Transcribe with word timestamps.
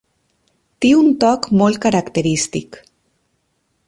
Té 0.85 0.93
un 1.01 1.11
toc 1.23 1.45
molt 1.61 1.79
característic. 1.85 2.81